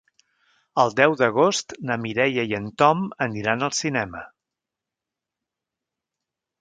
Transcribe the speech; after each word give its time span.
El 0.83 0.93
deu 0.99 1.13
d'agost 1.19 1.75
na 1.89 1.97
Mireia 2.05 2.45
i 2.53 2.57
en 2.61 2.71
Tom 2.83 3.03
aniran 3.29 3.67
al 3.67 3.75
cinema. 3.81 4.25